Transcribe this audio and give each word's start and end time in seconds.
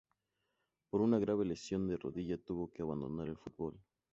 Por 0.89 1.01
una 1.01 1.19
grave 1.19 1.45
lesión 1.45 1.87
de 1.87 1.95
rodilla 1.95 2.39
tuvo 2.43 2.71
que 2.71 2.81
abandonar 2.81 3.27
el 3.27 3.37
fútbol. 3.37 3.79